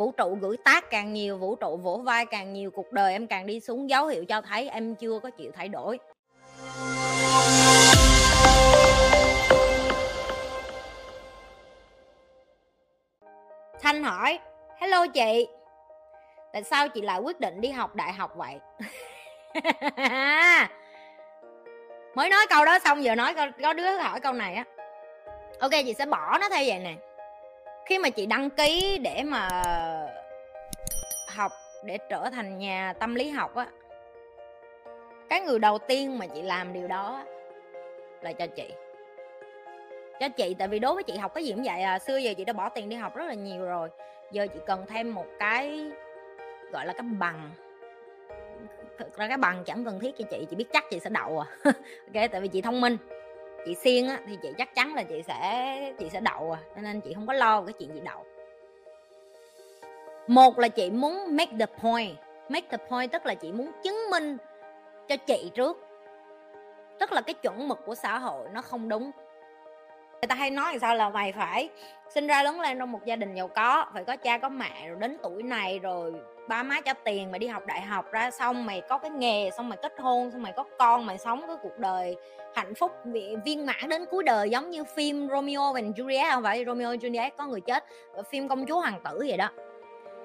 vũ 0.00 0.12
trụ 0.12 0.38
gửi 0.40 0.56
tác 0.64 0.90
càng 0.90 1.12
nhiều, 1.12 1.36
vũ 1.36 1.56
trụ 1.56 1.76
vỗ 1.76 1.96
vai 2.04 2.26
càng 2.26 2.52
nhiều, 2.52 2.70
cuộc 2.70 2.92
đời 2.92 3.12
em 3.12 3.26
càng 3.26 3.46
đi 3.46 3.60
xuống 3.60 3.90
dấu 3.90 4.06
hiệu 4.06 4.24
cho 4.24 4.40
thấy 4.40 4.68
em 4.68 4.94
chưa 4.94 5.18
có 5.22 5.30
chịu 5.30 5.52
thay 5.54 5.68
đổi. 5.68 5.98
Thanh 13.80 14.04
hỏi, 14.04 14.38
hello 14.78 15.06
chị, 15.06 15.48
tại 16.52 16.62
sao 16.62 16.88
chị 16.88 17.00
lại 17.00 17.20
quyết 17.20 17.40
định 17.40 17.60
đi 17.60 17.68
học 17.68 17.94
đại 17.94 18.12
học 18.12 18.32
vậy? 18.36 18.54
Mới 22.14 22.28
nói 22.28 22.46
câu 22.50 22.64
đó 22.64 22.78
xong, 22.78 23.04
giờ 23.04 23.14
nói 23.14 23.34
có 23.62 23.72
đứa 23.72 23.96
hỏi 23.96 24.20
câu 24.20 24.32
này 24.32 24.54
á. 24.54 24.64
Ok, 25.60 25.70
chị 25.70 25.94
sẽ 25.94 26.06
bỏ 26.06 26.38
nó 26.38 26.48
theo 26.48 26.64
vậy 26.66 26.78
nè 26.78 26.94
khi 27.90 27.98
mà 27.98 28.10
chị 28.10 28.26
đăng 28.26 28.50
ký 28.50 28.98
để 29.02 29.22
mà 29.22 29.48
học, 31.28 31.52
để 31.84 31.98
trở 32.08 32.30
thành 32.32 32.58
nhà 32.58 32.92
tâm 32.98 33.14
lý 33.14 33.30
học 33.30 33.54
á, 33.54 33.66
cái 35.28 35.40
người 35.40 35.58
đầu 35.58 35.78
tiên 35.78 36.18
mà 36.18 36.26
chị 36.26 36.42
làm 36.42 36.72
điều 36.72 36.88
đó 36.88 37.24
là 38.20 38.32
cho 38.32 38.46
chị. 38.46 38.72
Cho 40.20 40.28
chị, 40.28 40.54
tại 40.58 40.68
vì 40.68 40.78
đối 40.78 40.94
với 40.94 41.02
chị 41.02 41.16
học 41.16 41.34
cái 41.34 41.44
gì 41.44 41.52
cũng 41.52 41.62
vậy 41.64 41.82
à. 41.82 41.98
Xưa 41.98 42.16
giờ 42.16 42.34
chị 42.36 42.44
đã 42.44 42.52
bỏ 42.52 42.68
tiền 42.68 42.88
đi 42.88 42.96
học 42.96 43.16
rất 43.16 43.24
là 43.24 43.34
nhiều 43.34 43.64
rồi. 43.64 43.88
Giờ 44.32 44.46
chị 44.54 44.60
cần 44.66 44.86
thêm 44.88 45.14
một 45.14 45.26
cái, 45.38 45.90
gọi 46.72 46.86
là 46.86 46.92
cái 46.92 47.06
bằng. 47.18 47.50
Thực 48.98 49.16
ra 49.16 49.28
cái 49.28 49.36
bằng 49.36 49.64
chẳng 49.64 49.84
cần 49.84 50.00
thiết 50.00 50.14
cho 50.18 50.24
chị 50.30 50.46
chị 50.50 50.56
biết 50.56 50.72
chắc 50.72 50.84
chị 50.90 51.00
sẽ 51.00 51.10
đậu 51.10 51.38
à. 51.40 51.46
Ok, 52.14 52.30
tại 52.32 52.40
vì 52.40 52.48
chị 52.48 52.62
thông 52.62 52.80
minh 52.80 52.96
chị 53.66 53.74
xiên 53.74 54.06
á, 54.06 54.20
thì 54.26 54.38
chị 54.42 54.48
chắc 54.58 54.74
chắn 54.74 54.94
là 54.94 55.02
chị 55.02 55.22
sẽ 55.22 55.92
chị 55.98 56.10
sẽ 56.10 56.20
đậu 56.20 56.52
à 56.52 56.80
nên 56.82 57.00
chị 57.00 57.14
không 57.14 57.26
có 57.26 57.32
lo 57.32 57.62
cái 57.62 57.72
chuyện 57.72 57.94
gì 57.94 58.00
đậu. 58.00 58.24
Một 60.26 60.58
là 60.58 60.68
chị 60.68 60.90
muốn 60.90 61.36
make 61.36 61.52
the 61.58 61.66
point. 61.66 62.16
Make 62.48 62.68
the 62.70 62.76
point 62.76 63.12
tức 63.12 63.26
là 63.26 63.34
chị 63.34 63.52
muốn 63.52 63.72
chứng 63.82 64.10
minh 64.10 64.36
cho 65.08 65.16
chị 65.16 65.50
trước. 65.54 65.86
Tức 66.98 67.12
là 67.12 67.20
cái 67.20 67.34
chuẩn 67.34 67.68
mực 67.68 67.78
của 67.86 67.94
xã 67.94 68.18
hội 68.18 68.48
nó 68.52 68.62
không 68.62 68.88
đúng 68.88 69.10
người 70.22 70.28
ta 70.28 70.34
hay 70.34 70.50
nói 70.50 70.72
là 70.72 70.78
sao 70.78 70.94
là 70.94 71.10
mày 71.10 71.32
phải 71.32 71.68
sinh 72.08 72.26
ra 72.26 72.42
lớn 72.42 72.60
lên 72.60 72.78
trong 72.78 72.92
một 72.92 73.04
gia 73.04 73.16
đình 73.16 73.34
giàu 73.34 73.48
có, 73.48 73.86
phải 73.94 74.04
có 74.04 74.16
cha 74.16 74.38
có 74.38 74.48
mẹ 74.48 74.88
rồi 74.88 74.96
đến 75.00 75.16
tuổi 75.22 75.42
này 75.42 75.78
rồi 75.78 76.12
ba 76.48 76.62
má 76.62 76.80
cho 76.80 76.94
tiền, 76.94 77.30
mày 77.30 77.38
đi 77.38 77.46
học 77.46 77.66
đại 77.66 77.80
học 77.80 78.12
ra 78.12 78.30
xong 78.30 78.66
mày 78.66 78.82
có 78.88 78.98
cái 78.98 79.10
nghề, 79.10 79.50
xong 79.56 79.68
mày 79.68 79.78
kết 79.82 79.92
hôn, 79.98 80.30
xong 80.30 80.42
mày 80.42 80.52
có 80.56 80.64
con, 80.78 81.06
mày 81.06 81.18
sống 81.18 81.44
cái 81.46 81.56
cuộc 81.62 81.78
đời 81.78 82.16
hạnh 82.54 82.74
phúc 82.74 82.92
viên 83.44 83.66
mãn 83.66 83.88
đến 83.88 84.04
cuối 84.10 84.24
đời 84.24 84.50
giống 84.50 84.70
như 84.70 84.84
phim 84.84 85.28
Romeo 85.28 85.72
and 85.72 86.00
Juliet, 86.00 86.30
không 86.34 86.42
phải 86.42 86.64
Romeo 86.64 86.90
and 86.90 87.04
Juliet 87.04 87.30
có 87.36 87.46
người 87.46 87.60
chết 87.60 87.84
ờ, 88.12 88.22
phim 88.22 88.48
công 88.48 88.66
chúa 88.66 88.80
hoàng 88.80 89.00
tử 89.04 89.24
vậy 89.28 89.36
đó. 89.36 89.48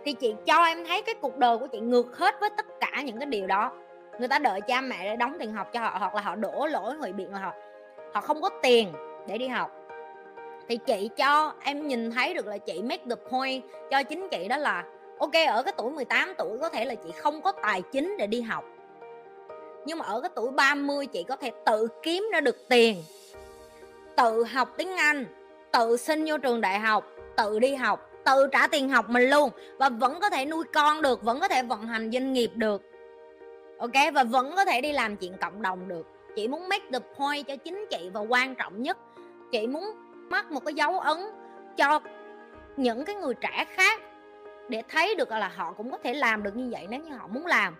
Thì 0.06 0.14
chị 0.14 0.36
cho 0.46 0.64
em 0.64 0.86
thấy 0.86 1.02
cái 1.02 1.16
cuộc 1.22 1.38
đời 1.38 1.58
của 1.58 1.68
chị 1.68 1.80
ngược 1.80 2.18
hết 2.18 2.36
với 2.40 2.50
tất 2.58 2.66
cả 2.80 3.02
những 3.02 3.20
cái 3.20 3.26
điều 3.26 3.48
đó. 3.48 3.72
Người 4.20 4.28
ta 4.28 4.40
đợi 4.40 4.62
cha 4.62 4.82
mẹ 4.82 5.04
để 5.04 5.16
đóng 5.16 5.38
tiền 5.40 5.54
học 5.54 5.70
cho 5.74 5.82
họ, 5.82 5.98
hoặc 6.00 6.16
là 6.16 6.22
họ 6.22 6.36
đổ 6.36 6.66
lỗi 6.66 6.96
người 6.96 7.14
biện 7.14 7.34
là 7.34 7.40
họ 7.40 7.54
họ 8.14 8.22
không 8.22 8.42
có 8.42 8.50
tiền 8.64 8.94
để 9.28 9.38
đi 9.38 9.48
học 9.48 9.85
thì 10.68 10.78
chị 10.78 11.10
cho, 11.18 11.54
em 11.64 11.88
nhìn 11.88 12.12
thấy 12.12 12.34
được 12.34 12.48
là 12.48 12.58
chị 12.58 12.82
make 12.82 13.04
the 13.10 13.16
point 13.32 13.64
cho 13.92 14.04
chính 14.04 14.28
chị 14.32 14.48
đó 14.48 14.58
là, 14.58 14.86
ok, 15.20 15.34
ở 15.48 15.64
cái 15.64 15.74
tuổi 15.78 15.92
18 15.92 16.34
tuổi 16.38 16.58
có 16.62 16.70
thể 16.70 16.86
là 16.86 16.96
chị 16.96 17.12
không 17.12 17.42
có 17.42 17.52
tài 17.52 17.82
chính 17.82 18.16
để 18.18 18.28
đi 18.28 18.42
học. 18.42 18.64
Nhưng 19.86 19.98
mà 19.98 20.06
ở 20.06 20.22
cái 20.22 20.30
tuổi 20.36 20.52
30 20.52 21.06
chị 21.06 21.24
có 21.24 21.36
thể 21.36 21.52
tự 21.66 21.88
kiếm 22.04 22.30
ra 22.34 22.40
được 22.42 22.70
tiền, 22.70 23.04
tự 24.18 24.44
học 24.44 24.74
tiếng 24.78 24.98
Anh, 24.98 25.26
tự 25.72 25.98
xin 25.98 26.26
vô 26.26 26.38
trường 26.38 26.62
đại 26.62 26.80
học, 26.80 27.08
tự 27.38 27.60
đi 27.60 27.76
học, 27.76 28.10
tự 28.26 28.48
trả 28.52 28.68
tiền 28.68 28.90
học 28.90 29.10
mình 29.10 29.30
luôn 29.30 29.50
và 29.78 29.90
vẫn 29.90 30.20
có 30.20 30.30
thể 30.30 30.46
nuôi 30.46 30.64
con 30.74 31.02
được, 31.02 31.24
vẫn 31.24 31.40
có 31.40 31.48
thể 31.48 31.64
vận 31.64 31.88
hành 31.88 32.12
doanh 32.12 32.34
nghiệp 32.34 32.52
được. 32.56 32.82
Ok? 33.78 34.14
Và 34.14 34.24
vẫn 34.24 34.54
có 34.56 34.66
thể 34.66 34.82
đi 34.82 34.92
làm 34.92 35.16
chuyện 35.16 35.34
cộng 35.42 35.62
đồng 35.62 35.88
được. 35.88 36.08
Chị 36.36 36.48
muốn 36.48 36.70
make 36.70 36.86
the 36.94 37.00
point 37.18 37.48
cho 37.48 37.56
chính 37.56 37.86
chị 37.90 38.10
và 38.14 38.22
quan 38.22 38.56
trọng 38.56 38.82
nhất, 38.82 38.98
chị 39.52 39.68
muốn 39.68 39.84
mắc 40.30 40.52
một 40.52 40.66
cái 40.66 40.74
dấu 40.74 41.00
ấn 41.00 41.18
cho 41.78 42.00
những 42.78 43.06
cái 43.06 43.16
người 43.16 43.34
trẻ 43.34 43.66
khác 43.70 44.02
để 44.70 44.84
thấy 44.90 45.16
được 45.16 45.32
là 45.32 45.52
họ 45.56 45.74
cũng 45.74 45.92
có 45.92 45.98
thể 45.98 46.14
làm 46.14 46.44
được 46.44 46.56
như 46.56 46.70
vậy 46.72 46.88
nếu 46.90 47.00
như 47.00 47.16
họ 47.16 47.28
muốn 47.28 47.46
làm. 47.46 47.76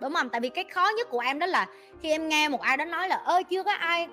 Đúng 0.00 0.14
không? 0.14 0.28
Tại 0.28 0.40
vì 0.40 0.48
cái 0.48 0.64
khó 0.64 0.88
nhất 0.96 1.08
của 1.10 1.20
em 1.20 1.38
đó 1.38 1.46
là 1.46 1.66
khi 2.00 2.10
em 2.10 2.28
nghe 2.28 2.48
một 2.48 2.60
ai 2.60 2.76
đó 2.76 2.84
nói 2.84 3.08
là 3.08 3.16
ơi 3.16 3.44
chưa 3.44 3.62
có 3.62 3.72
ai, 3.72 4.08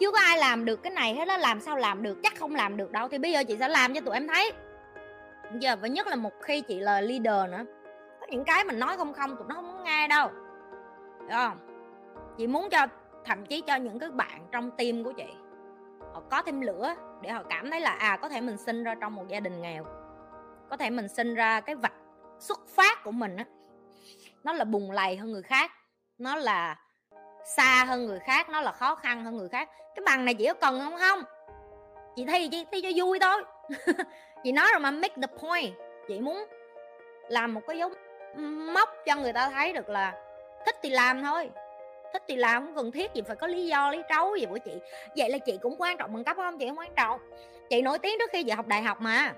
chưa 0.00 0.10
có 0.10 0.18
ai 0.18 0.38
làm 0.38 0.64
được 0.64 0.82
cái 0.82 0.92
này 0.92 1.14
hết 1.14 1.28
đó 1.28 1.36
làm 1.36 1.60
sao 1.60 1.76
làm 1.76 2.02
được? 2.02 2.18
Chắc 2.22 2.36
không 2.38 2.54
làm 2.54 2.76
được 2.76 2.92
đâu. 2.92 3.08
Thì 3.08 3.18
bây 3.18 3.32
giờ 3.32 3.44
chị 3.44 3.56
sẽ 3.56 3.68
làm 3.68 3.94
cho 3.94 4.00
tụi 4.00 4.14
em 4.14 4.28
thấy. 4.28 4.52
Giờ 5.58 5.76
và 5.82 5.88
nhất 5.88 6.06
là 6.06 6.16
một 6.16 6.32
khi 6.42 6.60
chị 6.60 6.80
là 6.80 7.00
leader 7.00 7.50
nữa, 7.50 7.64
có 8.20 8.26
những 8.30 8.44
cái 8.44 8.64
mình 8.64 8.78
nói 8.78 8.96
không 8.96 9.12
không, 9.12 9.36
tụi 9.36 9.46
nó 9.48 9.54
không 9.54 9.84
nghe 9.84 10.08
đâu. 10.08 10.28
Đúng 11.18 11.30
không? 11.30 11.58
Chị 12.38 12.46
muốn 12.46 12.70
cho, 12.70 12.86
thậm 13.24 13.46
chí 13.46 13.60
cho 13.60 13.76
những 13.76 13.98
cái 13.98 14.10
bạn 14.10 14.46
trong 14.52 14.70
team 14.70 15.04
của 15.04 15.12
chị 15.12 15.26
họ 16.14 16.22
có 16.30 16.42
thêm 16.42 16.60
lửa 16.60 16.94
để 17.20 17.30
họ 17.30 17.42
cảm 17.50 17.70
thấy 17.70 17.80
là 17.80 17.90
à 17.90 18.16
có 18.22 18.28
thể 18.28 18.40
mình 18.40 18.56
sinh 18.56 18.84
ra 18.84 18.94
trong 19.00 19.14
một 19.14 19.28
gia 19.28 19.40
đình 19.40 19.62
nghèo. 19.62 19.84
Có 20.70 20.76
thể 20.76 20.90
mình 20.90 21.08
sinh 21.08 21.34
ra 21.34 21.60
cái 21.60 21.74
vạch 21.74 21.94
xuất 22.38 22.68
phát 22.68 23.04
của 23.04 23.10
mình 23.10 23.36
á. 23.36 23.44
Nó 24.44 24.52
là 24.52 24.64
bùng 24.64 24.90
lầy 24.90 25.16
hơn 25.16 25.32
người 25.32 25.42
khác, 25.42 25.70
nó 26.18 26.36
là 26.36 26.76
xa 27.56 27.84
hơn 27.84 28.06
người 28.06 28.18
khác, 28.18 28.50
nó 28.50 28.60
là 28.60 28.72
khó 28.72 28.94
khăn 28.94 29.24
hơn 29.24 29.36
người 29.36 29.48
khác. 29.48 29.68
Cái 29.94 30.02
bằng 30.06 30.24
này 30.24 30.34
chị 30.34 30.46
có 30.46 30.54
cần 30.54 30.80
không? 30.80 30.96
Không. 30.98 31.22
Chị 32.16 32.24
thi 32.26 32.48
chị 32.48 32.64
thi 32.72 32.80
cho 32.82 32.88
vui 32.96 33.18
thôi. 33.18 33.44
Chị 34.44 34.52
nói 34.52 34.68
rồi 34.72 34.80
mà 34.80 34.90
make 34.90 35.14
the 35.22 35.26
point. 35.26 35.74
Chị 36.08 36.20
muốn 36.20 36.44
làm 37.28 37.54
một 37.54 37.60
cái 37.66 37.78
dấu 37.78 37.90
móc 38.74 38.88
cho 39.06 39.16
người 39.16 39.32
ta 39.32 39.50
thấy 39.50 39.72
được 39.72 39.88
là 39.88 40.14
thích 40.66 40.76
thì 40.82 40.90
làm 40.90 41.22
thôi 41.22 41.50
thích 42.14 42.22
thì 42.28 42.36
làm 42.36 42.64
không 42.64 42.74
cần 42.74 42.92
thiết 42.92 43.14
gì 43.14 43.22
phải 43.26 43.36
có 43.36 43.46
lý 43.46 43.66
do, 43.66 43.90
lý 43.90 44.02
trấu 44.08 44.36
gì 44.36 44.46
của 44.46 44.58
chị. 44.58 44.72
Vậy 45.16 45.30
là 45.30 45.38
chị 45.38 45.58
cũng 45.62 45.76
quan 45.78 45.96
trọng 45.96 46.14
bằng 46.14 46.24
cấp 46.24 46.36
không 46.36 46.58
chị 46.58 46.66
không 46.68 46.78
quan 46.78 46.94
trọng. 46.96 47.20
Chị 47.70 47.82
nổi 47.82 47.98
tiếng 47.98 48.18
trước 48.18 48.30
khi 48.32 48.42
chị 48.42 48.50
học 48.50 48.66
đại 48.66 48.82
học 48.82 49.00
mà. 49.00 49.32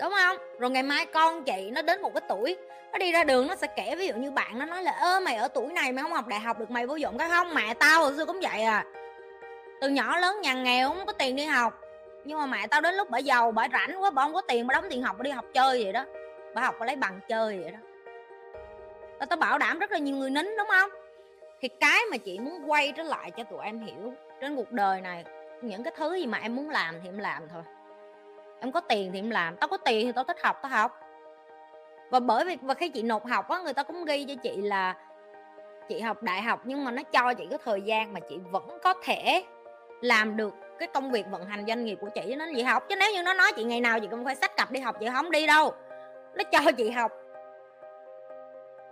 Đúng 0.00 0.12
không? 0.16 0.36
Rồi 0.58 0.70
ngày 0.70 0.82
mai 0.82 1.06
con 1.06 1.44
chị 1.44 1.70
nó 1.72 1.82
đến 1.82 2.02
một 2.02 2.14
cái 2.14 2.22
tuổi, 2.28 2.56
nó 2.92 2.98
đi 2.98 3.12
ra 3.12 3.24
đường 3.24 3.46
nó 3.46 3.56
sẽ 3.56 3.66
kể, 3.76 3.96
ví 3.96 4.06
dụ 4.06 4.14
như 4.14 4.30
bạn 4.30 4.58
nó 4.58 4.64
nói 4.64 4.82
là, 4.82 4.92
ơ, 4.92 5.20
mày 5.20 5.36
ở 5.36 5.48
tuổi 5.48 5.66
này 5.66 5.92
mày 5.92 6.02
không 6.02 6.12
học 6.12 6.26
đại 6.26 6.40
học 6.40 6.58
được, 6.58 6.70
mày 6.70 6.86
vô 6.86 6.96
dụng 6.96 7.18
cái 7.18 7.28
không? 7.28 7.54
Mẹ 7.54 7.74
tao 7.74 8.02
hồi 8.02 8.12
xưa 8.16 8.26
cũng 8.26 8.40
vậy 8.40 8.62
à. 8.62 8.84
Từ 9.80 9.88
nhỏ 9.88 10.18
lớn 10.18 10.40
nhà 10.42 10.54
nghèo 10.54 10.88
không 10.88 11.06
có 11.06 11.12
tiền 11.12 11.36
đi 11.36 11.44
học, 11.44 11.80
nhưng 12.24 12.38
mà 12.38 12.46
mẹ 12.46 12.66
tao 12.66 12.80
đến 12.80 12.94
lúc 12.94 13.10
bà 13.10 13.18
giàu, 13.18 13.52
bà 13.52 13.68
rảnh 13.72 14.02
quá, 14.02 14.10
bà 14.10 14.22
không 14.22 14.34
có 14.34 14.40
tiền, 14.48 14.66
bà 14.66 14.74
đóng 14.74 14.84
tiền 14.90 15.02
học, 15.02 15.16
bà 15.18 15.22
đi 15.22 15.30
học 15.30 15.44
chơi 15.54 15.84
vậy 15.84 15.92
đó. 15.92 16.04
Bà 16.54 16.62
học 16.62 16.74
bà 16.80 16.86
lấy 16.86 16.96
bằng 16.96 17.20
chơi 17.28 17.58
vậy 17.58 17.70
đó 17.70 17.78
là 19.20 19.26
tao 19.26 19.36
bảo 19.36 19.58
đảm 19.58 19.78
rất 19.78 19.92
là 19.92 19.98
nhiều 19.98 20.16
người 20.16 20.30
nín, 20.30 20.46
đúng 20.58 20.68
không? 20.68 20.90
Thì 21.60 21.68
cái 21.68 22.00
mà 22.10 22.16
chị 22.16 22.38
muốn 22.38 22.70
quay 22.70 22.92
trở 22.96 23.02
lại 23.02 23.30
cho 23.30 23.44
tụi 23.44 23.64
em 23.64 23.80
hiểu 23.80 24.12
trên 24.40 24.56
cuộc 24.56 24.72
đời 24.72 25.00
này, 25.00 25.24
những 25.62 25.82
cái 25.82 25.92
thứ 25.96 26.14
gì 26.14 26.26
mà 26.26 26.38
em 26.38 26.56
muốn 26.56 26.70
làm 26.70 26.94
thì 27.02 27.08
em 27.08 27.18
làm 27.18 27.48
thôi. 27.48 27.62
Em 28.60 28.72
có 28.72 28.80
tiền 28.80 29.10
thì 29.12 29.18
em 29.18 29.30
làm, 29.30 29.56
tao 29.56 29.68
có 29.68 29.76
tiền 29.76 30.06
thì 30.06 30.12
tao 30.12 30.24
thích 30.24 30.42
học, 30.42 30.58
tao 30.62 30.70
học. 30.70 31.00
Và 32.10 32.20
bởi 32.20 32.44
vì, 32.44 32.56
và 32.62 32.74
khi 32.74 32.88
chị 32.88 33.02
nộp 33.02 33.26
học 33.26 33.48
á, 33.48 33.60
người 33.60 33.72
ta 33.72 33.82
cũng 33.82 34.04
ghi 34.04 34.24
cho 34.28 34.34
chị 34.42 34.62
là 34.62 34.94
chị 35.88 36.00
học 36.00 36.22
đại 36.22 36.42
học 36.42 36.60
nhưng 36.64 36.84
mà 36.84 36.90
nó 36.90 37.02
cho 37.02 37.34
chị 37.34 37.46
cái 37.50 37.58
thời 37.64 37.82
gian 37.82 38.12
mà 38.12 38.20
chị 38.20 38.38
vẫn 38.50 38.78
có 38.82 38.94
thể 39.04 39.44
làm 40.00 40.36
được 40.36 40.54
cái 40.78 40.88
công 40.88 41.10
việc 41.10 41.26
vận 41.30 41.46
hành 41.46 41.64
doanh 41.68 41.84
nghiệp 41.84 41.98
của 42.00 42.08
chị. 42.14 42.34
Nó 42.34 42.46
chị 42.54 42.62
học, 42.62 42.88
chứ 42.88 42.96
nếu 42.96 43.12
như 43.12 43.22
nó 43.22 43.34
nói 43.34 43.52
chị 43.56 43.64
ngày 43.64 43.80
nào 43.80 44.00
chị 44.00 44.06
cũng 44.10 44.24
phải 44.24 44.34
sách 44.34 44.56
cặp 44.56 44.70
đi 44.70 44.80
học, 44.80 44.96
chị 45.00 45.06
không 45.14 45.30
đi 45.30 45.46
đâu. 45.46 45.74
Nó 46.34 46.44
cho 46.44 46.72
chị 46.72 46.90
học 46.90 47.12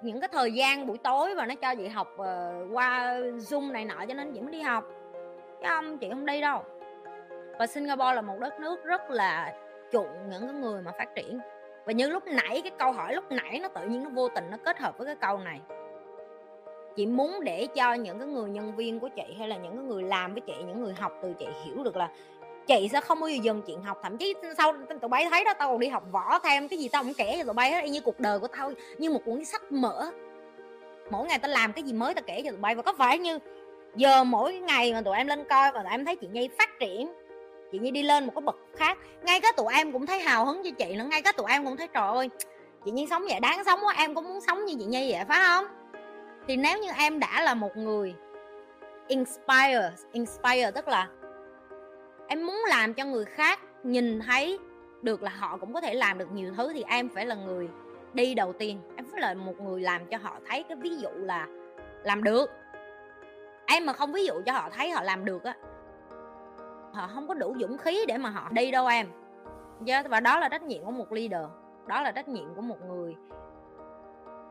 những 0.02 0.20
cái 0.20 0.28
thời 0.32 0.52
gian 0.52 0.86
buổi 0.86 0.98
tối 0.98 1.34
và 1.34 1.46
nó 1.46 1.54
cho 1.54 1.74
chị 1.74 1.88
học 1.88 2.08
uh, 2.14 2.26
qua 2.72 3.14
zoom 3.20 3.72
này 3.72 3.84
nọ 3.84 4.04
cho 4.08 4.14
nên 4.14 4.32
chị 4.32 4.40
mới 4.40 4.52
đi 4.52 4.60
học. 4.60 4.84
Chứ 5.60 5.66
không 5.68 5.98
chị 5.98 6.08
không 6.10 6.26
đi 6.26 6.40
đâu. 6.40 6.62
Và 7.58 7.66
Singapore 7.66 8.14
là 8.14 8.20
một 8.20 8.38
đất 8.40 8.60
nước 8.60 8.84
rất 8.84 9.10
là 9.10 9.54
chuộng 9.92 10.30
những 10.30 10.42
cái 10.42 10.52
người 10.52 10.82
mà 10.82 10.92
phát 10.98 11.14
triển. 11.14 11.40
Và 11.84 11.92
như 11.92 12.10
lúc 12.10 12.22
nãy 12.26 12.60
cái 12.64 12.72
câu 12.78 12.92
hỏi 12.92 13.14
lúc 13.14 13.24
nãy 13.30 13.60
nó 13.62 13.68
tự 13.68 13.86
nhiên 13.86 14.04
nó 14.04 14.10
vô 14.10 14.28
tình 14.28 14.44
nó 14.50 14.56
kết 14.64 14.78
hợp 14.78 14.98
với 14.98 15.06
cái 15.06 15.16
câu 15.16 15.38
này. 15.38 15.60
Chị 16.96 17.06
muốn 17.06 17.40
để 17.44 17.66
cho 17.74 17.94
những 17.94 18.18
cái 18.18 18.28
người 18.28 18.50
nhân 18.50 18.76
viên 18.76 19.00
của 19.00 19.08
chị 19.08 19.34
hay 19.38 19.48
là 19.48 19.56
những 19.56 19.76
cái 19.76 19.84
người 19.84 20.02
làm 20.02 20.32
với 20.32 20.40
chị 20.40 20.54
những 20.66 20.80
người 20.80 20.94
học 20.94 21.12
từ 21.22 21.34
chị 21.38 21.46
hiểu 21.64 21.84
được 21.84 21.96
là 21.96 22.10
chị 22.68 22.88
sẽ 22.92 23.00
không 23.00 23.20
bao 23.20 23.28
giờ 23.28 23.38
dừng 23.42 23.62
chuyện 23.62 23.82
học. 23.82 24.00
Thậm 24.02 24.16
chí 24.16 24.34
sau 24.58 24.74
tụi 25.00 25.08
bay 25.08 25.26
thấy 25.30 25.44
đó, 25.44 25.54
tao 25.58 25.68
còn 25.68 25.78
đi 25.78 25.88
học 25.88 26.02
võ 26.12 26.38
thêm, 26.38 26.68
cái 26.68 26.78
gì 26.78 26.88
tao 26.88 27.02
cũng 27.02 27.14
kể 27.14 27.34
cho 27.38 27.44
tụi 27.44 27.54
bay 27.54 27.72
hết 27.72 27.88
như 27.88 28.00
cuộc 28.00 28.20
đời 28.20 28.38
của 28.38 28.48
tao, 28.48 28.72
như 28.98 29.10
một 29.10 29.20
cuốn 29.24 29.44
sách 29.44 29.72
mở 29.72 30.10
mỗi 31.10 31.26
ngày 31.26 31.38
tao 31.38 31.50
làm 31.50 31.72
cái 31.72 31.82
gì 31.82 31.92
mới 31.92 32.14
tao 32.14 32.22
kể 32.26 32.42
cho 32.44 32.50
tụi 32.50 32.60
bay, 32.60 32.74
và 32.74 32.82
có 32.82 32.92
phải 32.98 33.18
như 33.18 33.38
giờ 33.96 34.24
mỗi 34.24 34.54
ngày 34.54 34.92
mà 34.92 35.00
tụi 35.00 35.16
em 35.16 35.26
lên 35.26 35.44
coi 35.44 35.72
và 35.72 35.82
tụi 35.82 35.90
em 35.90 36.04
thấy 36.04 36.16
chị 36.16 36.26
nhi 36.32 36.48
phát 36.58 36.70
triển, 36.80 37.12
chị 37.72 37.78
nhi 37.78 37.90
đi 37.90 38.02
lên 38.02 38.26
một 38.26 38.32
cái 38.34 38.42
bậc 38.42 38.56
khác, 38.76 38.98
ngay 39.22 39.40
cả 39.40 39.52
tụi 39.56 39.74
em 39.74 39.92
cũng 39.92 40.06
thấy 40.06 40.20
hào 40.20 40.44
hứng 40.44 40.62
cho 40.64 40.70
chị 40.78 40.96
nữa, 40.96 41.04
ngay 41.10 41.22
cả 41.22 41.32
tụi 41.32 41.46
em 41.50 41.64
cũng 41.64 41.76
thấy, 41.76 41.88
trời 41.88 42.08
ơi, 42.08 42.30
chị 42.84 42.90
nhi 42.90 43.06
sống 43.10 43.22
vậy, 43.28 43.40
đáng 43.40 43.64
sống 43.64 43.80
quá, 43.82 43.94
em 43.98 44.14
cũng 44.14 44.24
muốn 44.24 44.40
sống 44.40 44.64
như 44.64 44.74
chị 44.78 44.84
nhi 44.84 45.12
vậy, 45.12 45.24
phải 45.28 45.38
không? 45.46 45.64
Thì 46.48 46.56
nếu 46.56 46.78
như 46.78 46.88
em 46.98 47.18
đã 47.18 47.42
là 47.42 47.54
một 47.54 47.76
người 47.76 48.14
inspire 49.08 49.90
inspire 50.12 50.70
tức 50.70 50.88
là 50.88 51.08
em 52.28 52.46
muốn 52.46 52.64
làm 52.68 52.94
cho 52.94 53.04
người 53.04 53.24
khác 53.24 53.60
nhìn 53.82 54.20
thấy 54.20 54.58
được 55.02 55.22
là 55.22 55.30
họ 55.30 55.56
cũng 55.56 55.72
có 55.72 55.80
thể 55.80 55.94
làm 55.94 56.18
được 56.18 56.32
nhiều 56.32 56.52
thứ 56.56 56.72
thì 56.72 56.84
em 56.88 57.08
phải 57.08 57.26
là 57.26 57.34
người 57.34 57.68
đi 58.12 58.34
đầu 58.34 58.52
tiên. 58.52 58.80
Em 58.96 59.06
phải 59.10 59.20
là 59.20 59.34
một 59.34 59.60
người 59.60 59.80
làm 59.80 60.06
cho 60.06 60.16
họ 60.16 60.38
thấy 60.48 60.62
cái 60.62 60.76
ví 60.76 60.96
dụ 60.96 61.08
là 61.14 61.46
làm 62.04 62.24
được. 62.24 62.50
Em 63.66 63.86
mà 63.86 63.92
không 63.92 64.12
ví 64.12 64.26
dụ 64.26 64.34
cho 64.46 64.52
họ 64.52 64.70
thấy 64.70 64.90
họ 64.90 65.02
làm 65.02 65.24
được 65.24 65.44
á, 65.44 65.54
họ 66.92 67.10
không 67.14 67.28
có 67.28 67.34
đủ 67.34 67.56
dũng 67.60 67.78
khí 67.78 68.04
để 68.08 68.18
mà 68.18 68.30
họ 68.30 68.48
đi 68.50 68.70
đâu 68.70 68.86
em. 68.86 69.06
Và 70.08 70.20
đó 70.20 70.38
là 70.38 70.48
trách 70.48 70.62
nhiệm 70.62 70.84
của 70.84 70.90
một 70.90 71.12
leader, 71.12 71.46
đó 71.86 72.02
là 72.02 72.12
trách 72.12 72.28
nhiệm 72.28 72.54
của 72.54 72.60
một 72.60 72.78
người 72.88 73.16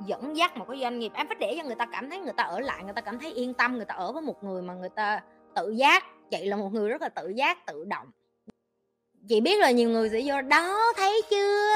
dẫn 0.05 0.37
dắt 0.37 0.57
một 0.57 0.65
cái 0.69 0.79
doanh 0.81 0.99
nghiệp. 0.99 1.11
Em 1.15 1.27
phải 1.27 1.37
để 1.39 1.55
cho 1.57 1.63
người 1.63 1.75
ta 1.75 1.85
cảm 1.85 2.09
thấy 2.09 2.19
người 2.19 2.33
ta 2.33 2.43
ở 2.43 2.59
lại, 2.59 2.83
người 2.83 2.93
ta 2.93 3.01
cảm 3.01 3.19
thấy 3.19 3.31
yên 3.31 3.53
tâm, 3.53 3.75
người 3.75 3.85
ta 3.85 3.95
ở 3.95 4.11
với 4.11 4.21
một 4.21 4.43
người 4.43 4.61
mà 4.61 4.73
người 4.73 4.89
ta 4.89 5.21
tự 5.55 5.69
giác 5.69 6.03
chị 6.31 6.45
là 6.45 6.55
một 6.55 6.69
người 6.73 6.89
rất 6.89 7.01
là 7.01 7.09
tự 7.09 7.29
giác, 7.29 7.65
tự 7.65 7.85
động. 7.87 8.07
Chị 9.29 9.41
biết 9.41 9.59
là 9.59 9.71
nhiều 9.71 9.89
người 9.89 10.09
sẽ 10.09 10.21
vô 10.25 10.41
đó, 10.41 10.93
thấy 10.97 11.21
chưa? 11.29 11.69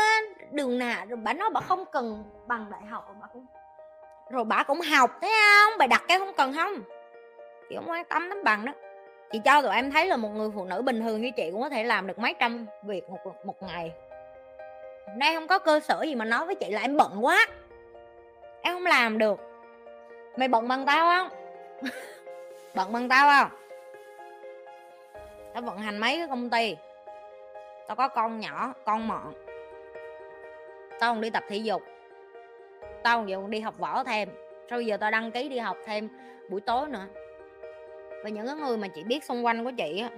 Đường 0.52 0.80
nào? 0.80 1.06
Rồi 1.06 1.20
bà 1.24 1.34
nói 1.34 1.50
bà 1.54 1.62
không 1.62 1.86
cần 1.92 2.24
bằng 2.48 2.66
đại 2.72 2.82
học 2.90 3.06
rồi 3.08 3.16
bà 3.22 3.28
cũng 3.34 3.46
rồi 4.32 4.44
bà 4.44 4.64
cũng 4.64 4.82
học, 4.82 5.12
thấy 5.22 5.32
không? 5.32 5.78
Bà 5.78 5.88
đặt 5.88 6.04
cái 6.08 6.20
không 6.20 6.34
cần 6.38 6.54
không? 6.54 6.74
Chị 7.70 7.76
không 7.76 7.90
quan 7.90 8.06
tâm 8.06 8.30
đến 8.30 8.44
bằng 8.44 8.66
đó. 8.66 8.74
Chị 9.32 9.40
cho 9.46 9.62
tụi 9.62 9.76
em 9.76 9.92
thấy 9.92 10.08
là 10.08 10.18
một 10.18 10.30
người 10.30 10.50
phụ 10.56 10.66
nữ 10.66 10.82
bình 10.82 11.02
thường 11.02 11.22
như 11.22 11.32
chị 11.32 11.52
cũng 11.52 11.62
có 11.62 11.70
thể 11.70 11.84
làm 11.84 12.08
được 12.08 12.20
mấy 12.20 12.36
trăm 12.40 12.66
việc 12.84 13.10
một 13.10 13.46
một 13.46 13.64
ngày. 13.64 13.92
Nay 15.16 15.36
không 15.36 15.48
có 15.48 15.60
cơ 15.60 15.80
sở 15.80 16.04
gì 16.04 16.16
mà 16.16 16.26
nói 16.26 16.46
với 16.46 16.56
chị 16.56 16.70
là 16.70 16.82
em 16.82 16.98
bận 16.98 17.26
quá. 17.26 17.48
Em 18.62 18.76
không 18.76 18.86
làm 18.86 19.18
được. 19.18 19.40
Mày 20.38 20.48
bận 20.48 20.68
bằng 20.68 20.86
tao 20.86 21.08
không? 21.08 21.40
Bận 22.76 22.94
bằng 22.94 23.10
tao 23.10 23.30
không? 23.30 23.61
Tao 25.54 25.64
vận 25.64 25.78
hành 25.78 25.98
mấy 25.98 26.18
cái 26.18 26.28
công 26.28 26.50
ty. 26.50 26.76
Tao 27.88 27.96
có 27.96 28.08
con 28.08 28.40
nhỏ, 28.40 28.74
con 28.86 29.08
mọn. 29.08 29.34
Tao 31.00 31.14
còn 31.14 31.22
đi 31.22 31.30
tập 31.30 31.44
thể 31.48 31.58
dục. 31.58 31.82
Tao 33.04 33.18
còn 33.18 33.32
còn 33.32 33.50
đi 33.50 33.60
học 33.60 33.76
võ 33.78 34.04
thêm. 34.04 34.30
Sau 34.70 34.82
giờ 34.82 34.98
tao 34.98 35.12
đăng 35.12 35.32
ký 35.32 35.50
đi 35.50 35.58
học 35.58 35.78
thêm 35.86 36.10
buổi 36.50 36.62
tối 36.62 36.88
nữa. 36.88 37.06
Và 38.24 38.30
những 38.30 38.48
cái 38.48 38.56
người 38.56 38.78
mà 38.78 38.88
chị 38.88 39.04
biết 39.04 39.24
xung 39.24 39.46
quanh 39.46 39.64
của 39.64 39.72
chị 39.78 40.00
á, 40.02 40.10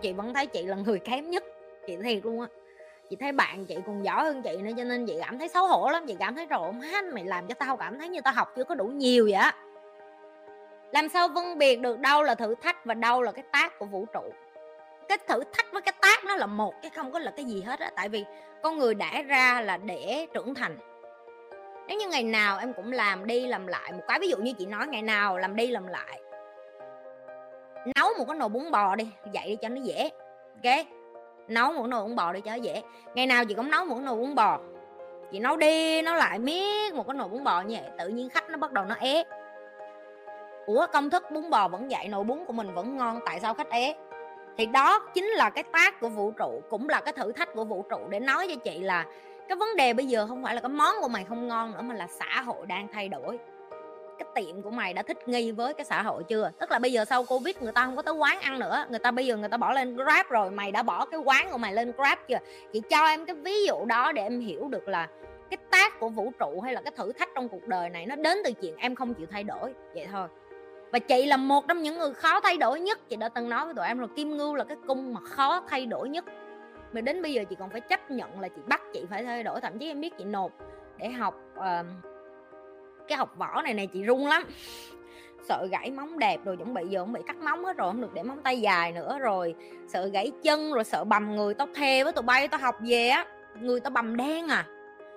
chị 0.00 0.12
vẫn 0.12 0.34
thấy 0.34 0.46
chị 0.46 0.62
là 0.62 0.76
người 0.76 0.98
kém 0.98 1.30
nhất, 1.30 1.44
chị 1.86 1.96
thiệt 1.96 2.24
luôn 2.24 2.40
á. 2.40 2.46
Chị 3.10 3.16
thấy 3.16 3.32
bạn 3.32 3.66
chị 3.66 3.76
còn 3.86 4.04
giỏi 4.04 4.24
hơn 4.24 4.42
chị 4.42 4.56
nữa, 4.56 4.70
cho 4.76 4.84
nên 4.84 5.06
chị 5.06 5.18
cảm 5.20 5.38
thấy 5.38 5.48
xấu 5.48 5.66
hổ 5.66 5.90
lắm. 5.90 6.06
Chị 6.06 6.16
cảm 6.18 6.34
thấy 6.34 6.46
rồi 6.46 6.72
má, 6.72 7.02
mày 7.12 7.24
làm 7.24 7.46
cho 7.46 7.54
tao 7.54 7.76
cảm 7.76 7.98
thấy 7.98 8.08
như 8.08 8.20
tao 8.20 8.32
học 8.32 8.52
chưa 8.56 8.64
có 8.64 8.74
đủ 8.74 8.84
nhiều 8.84 9.24
vậy 9.24 9.32
á. 9.32 9.54
Làm 10.92 11.08
sao 11.08 11.28
phân 11.34 11.58
biệt 11.58 11.80
được 11.80 11.98
đâu 11.98 12.22
là 12.22 12.34
thử 12.34 12.54
thách 12.54 12.84
và 12.84 12.94
đâu 12.94 13.22
là 13.22 13.32
cái 13.32 13.44
tác 13.52 13.78
của 13.78 13.86
vũ 13.86 14.06
trụ? 14.12 14.32
Cái 15.08 15.18
thử 15.28 15.42
thách 15.52 15.72
với 15.72 15.82
cái 15.82 15.94
tác 16.02 16.24
nó 16.24 16.36
là 16.36 16.46
một, 16.46 16.74
cái 16.82 16.90
không 16.90 17.12
có 17.12 17.18
là 17.18 17.32
cái 17.36 17.44
gì 17.44 17.62
hết 17.62 17.80
á. 17.80 17.90
Tại 17.96 18.08
vì 18.08 18.24
con 18.62 18.78
người 18.78 18.94
đã 18.94 19.22
ra 19.22 19.60
là 19.60 19.76
để 19.76 20.26
trưởng 20.34 20.54
thành. 20.54 20.78
Nếu 21.88 21.98
như 21.98 22.08
ngày 22.08 22.22
nào 22.22 22.58
em 22.58 22.72
cũng 22.72 22.92
làm 22.92 23.26
đi 23.26 23.46
làm 23.46 23.66
lại 23.66 23.92
một 23.92 24.02
cái, 24.08 24.18
ví 24.20 24.28
dụ 24.28 24.36
như 24.36 24.52
chị 24.58 24.66
nói 24.66 24.86
ngày 24.86 25.02
nào 25.02 25.38
làm 25.38 25.56
đi 25.56 25.66
làm 25.66 25.86
lại, 25.86 26.20
nấu 27.96 28.08
một 28.18 28.24
cái 28.28 28.36
nồi 28.36 28.48
bún 28.48 28.70
bò 28.70 28.96
đi 28.96 29.08
dậy 29.32 29.48
đi 29.48 29.56
cho 29.56 29.68
nó 29.68 29.80
dễ, 29.82 30.10
ok? 30.64 30.86
Nấu 31.48 31.72
một 31.72 31.86
nồi 31.86 32.06
bún 32.06 32.16
bò 32.16 32.32
đi 32.32 32.40
cho 32.40 32.50
nó 32.50 32.56
dễ. 32.56 32.82
Ngày 33.14 33.26
nào 33.26 33.44
chị 33.44 33.54
cũng 33.54 33.70
nấu 33.70 33.84
một 33.84 33.98
nồi 33.98 34.16
bún 34.16 34.34
bò. 34.34 34.58
Chị 35.32 35.38
nấu 35.38 35.56
đi, 35.56 36.02
nấu 36.02 36.14
lại 36.14 36.38
miết 36.38 36.94
một 36.94 37.06
cái 37.06 37.14
nồi 37.16 37.28
bún 37.28 37.44
bò 37.44 37.60
như 37.60 37.76
vậy, 37.80 37.90
tự 37.98 38.08
nhiên 38.08 38.28
khách 38.28 38.50
nó 38.50 38.58
bắt 38.58 38.72
đầu 38.72 38.84
nó 38.84 38.94
ế 39.00 39.24
ủa, 40.66 40.86
công 40.92 41.10
thức 41.10 41.24
bún 41.30 41.50
bò 41.50 41.68
vẫn 41.68 41.88
vậy, 41.88 42.08
nồi 42.08 42.24
bún 42.24 42.44
của 42.44 42.52
mình 42.52 42.74
vẫn 42.74 42.96
ngon, 42.96 43.20
tại 43.26 43.40
sao 43.40 43.54
khách 43.54 43.70
ế 43.70 43.94
thì 44.58 44.66
đó 44.66 44.98
chính 45.14 45.24
là 45.24 45.50
cái 45.50 45.64
tác 45.64 46.00
của 46.00 46.08
vũ 46.08 46.30
trụ, 46.30 46.62
cũng 46.70 46.88
là 46.88 47.00
cái 47.00 47.12
thử 47.12 47.32
thách 47.32 47.54
của 47.54 47.64
vũ 47.64 47.84
trụ 47.90 47.98
để 48.10 48.20
nói 48.20 48.46
cho 48.48 48.54
chị 48.64 48.80
là 48.80 49.06
cái 49.48 49.56
vấn 49.56 49.76
đề 49.76 49.92
bây 49.92 50.06
giờ 50.06 50.26
không 50.26 50.42
phải 50.42 50.54
là 50.54 50.60
cái 50.60 50.68
món 50.68 50.94
của 51.00 51.08
mày 51.08 51.24
không 51.24 51.48
ngon 51.48 51.72
nữa 51.72 51.82
mà 51.82 51.94
là 51.94 52.06
xã 52.06 52.40
hội 52.40 52.66
đang 52.66 52.88
thay 52.92 53.08
đổi. 53.08 53.38
Cái 54.18 54.28
tiệm 54.34 54.62
của 54.62 54.70
mày 54.70 54.94
đã 54.94 55.02
thích 55.02 55.28
nghi 55.28 55.52
với 55.52 55.74
cái 55.74 55.84
xã 55.84 56.02
hội 56.02 56.22
chưa? 56.24 56.50
Tức 56.60 56.70
là 56.70 56.78
bây 56.78 56.92
giờ 56.92 57.04
sau 57.04 57.24
covid 57.24 57.56
người 57.60 57.72
ta 57.72 57.84
không 57.84 57.96
có 57.96 58.02
tới 58.02 58.14
quán 58.14 58.40
ăn 58.40 58.58
nữa, 58.58 58.84
người 58.90 58.98
ta 58.98 59.10
bây 59.10 59.26
giờ 59.26 59.36
người 59.36 59.48
ta 59.48 59.56
bỏ 59.56 59.72
lên 59.72 59.96
grab 59.96 60.26
rồi, 60.28 60.50
mày 60.50 60.72
đã 60.72 60.82
bỏ 60.82 61.06
cái 61.06 61.20
quán 61.20 61.48
của 61.50 61.58
mày 61.58 61.72
lên 61.72 61.92
grab 61.92 62.18
chưa? 62.28 62.38
Chị 62.72 62.82
cho 62.90 63.06
em 63.06 63.26
cái 63.26 63.36
ví 63.36 63.64
dụ 63.66 63.84
đó 63.84 64.12
để 64.12 64.22
em 64.22 64.40
hiểu 64.40 64.68
được 64.68 64.88
là 64.88 65.08
cái 65.50 65.58
tác 65.70 66.00
của 66.00 66.08
vũ 66.08 66.32
trụ 66.38 66.60
hay 66.60 66.74
là 66.74 66.80
cái 66.80 66.92
thử 66.96 67.12
thách 67.12 67.28
trong 67.34 67.48
cuộc 67.48 67.68
đời 67.68 67.90
này 67.90 68.06
nó 68.06 68.16
đến 68.16 68.38
từ 68.44 68.52
chuyện 68.52 68.76
em 68.76 68.94
không 68.94 69.14
chịu 69.14 69.26
thay 69.30 69.44
đổi, 69.44 69.72
vậy 69.94 70.08
thôi 70.12 70.28
và 70.92 70.98
chị 70.98 71.26
là 71.26 71.36
một 71.36 71.68
trong 71.68 71.82
những 71.82 71.98
người 71.98 72.14
khó 72.14 72.40
thay 72.40 72.56
đổi 72.56 72.80
nhất. 72.80 73.08
Chị 73.08 73.16
đã 73.16 73.28
từng 73.28 73.48
nói 73.48 73.64
với 73.64 73.74
tụi 73.74 73.86
em 73.86 73.98
rồi 73.98 74.08
kim 74.16 74.36
ngưu 74.36 74.54
là 74.54 74.64
cái 74.64 74.76
cung 74.86 75.14
mà 75.14 75.20
khó 75.20 75.62
thay 75.68 75.86
đổi 75.86 76.08
nhất. 76.08 76.24
Mà 76.92 77.00
đến 77.00 77.22
bây 77.22 77.32
giờ 77.32 77.44
chị 77.50 77.56
còn 77.58 77.70
phải 77.70 77.80
chấp 77.80 78.10
nhận 78.10 78.40
là 78.40 78.48
chị 78.48 78.62
bắt 78.66 78.80
chị 78.92 79.04
phải 79.10 79.24
thay 79.24 79.42
đổi. 79.42 79.60
Thậm 79.60 79.78
chí 79.78 79.86
em 79.86 80.00
biết 80.00 80.18
chị 80.18 80.24
nộp 80.24 80.52
để 80.98 81.08
học 81.08 81.34
uh, 81.58 81.86
cái 83.08 83.18
học 83.18 83.34
võ 83.36 83.62
này 83.62 83.74
này 83.74 83.86
chị 83.86 84.02
run 84.02 84.26
lắm. 84.26 84.42
Sợ 85.48 85.66
gãy 85.70 85.90
móng 85.90 86.18
đẹp 86.18 86.40
rồi 86.44 86.56
chuẩn 86.56 86.74
bị 86.74 86.82
giờ 86.88 87.00
cũng 87.00 87.12
bị 87.12 87.20
cắt 87.26 87.36
móng 87.36 87.64
hết 87.64 87.76
rồi 87.76 87.90
không 87.90 88.00
được 88.00 88.14
để 88.14 88.22
móng 88.22 88.42
tay 88.42 88.60
dài 88.60 88.92
nữa 88.92 89.18
rồi. 89.18 89.54
Sợ 89.88 90.06
gãy 90.06 90.32
chân 90.42 90.72
rồi 90.72 90.84
sợ 90.84 91.04
bầm 91.04 91.36
người 91.36 91.54
tao 91.54 91.68
thề 91.74 92.04
với 92.04 92.12
tụi 92.12 92.22
bay 92.22 92.48
tao 92.48 92.60
học 92.60 92.76
về 92.80 93.08
á 93.08 93.26
người 93.60 93.80
tao 93.80 93.90
bầm 93.90 94.16
đen 94.16 94.48
à 94.48 94.66